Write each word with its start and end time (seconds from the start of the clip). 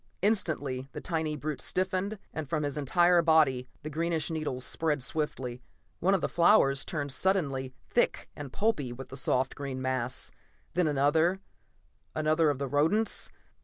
Instantly 0.23 0.89
the 0.93 0.99
tiny 0.99 1.35
brute 1.35 1.61
stiffened, 1.61 2.17
and 2.33 2.49
from 2.49 2.63
his 2.63 2.75
entire 2.75 3.21
body 3.21 3.67
the 3.83 3.89
greenish 3.91 4.31
needles 4.31 4.65
spread 4.65 5.03
swiftly. 5.03 5.61
One 5.99 6.15
of 6.15 6.21
the 6.21 6.27
flowers 6.27 6.83
turned 6.83 7.11
suddenly 7.11 7.75
thick 7.87 8.27
and 8.35 8.51
pulpy 8.51 8.91
with 8.91 9.09
the 9.09 9.15
soft 9.17 9.53
green 9.53 9.79
mass, 9.79 10.31
then 10.73 10.87
another, 10.87 11.39
another 12.15 12.49
of 12.49 12.57
the 12.57 12.67
rodents 12.67 13.29